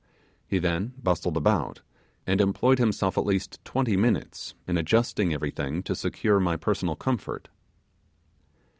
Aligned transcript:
He 0.47 0.57
then 0.57 0.93
bustled 0.97 1.37
about, 1.37 1.81
and 2.25 2.41
employed 2.41 2.79
himself 2.79 3.19
at 3.19 3.23
least 3.23 3.63
twenty 3.63 3.95
minutes 3.95 4.55
in 4.67 4.75
adjusting 4.75 5.31
everything 5.31 5.83
to 5.83 5.93
secure 5.93 6.39
my 6.39 6.57
personal 6.57 6.95
comfort. 6.95 7.49